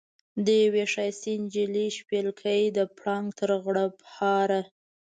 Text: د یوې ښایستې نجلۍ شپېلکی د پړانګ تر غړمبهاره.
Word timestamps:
د 0.45 0.47
یوې 0.63 0.83
ښایستې 0.93 1.31
نجلۍ 1.43 1.87
شپېلکی 1.97 2.61
د 2.77 2.79
پړانګ 2.97 3.27
تر 3.39 3.49
غړمبهاره. 3.63 4.61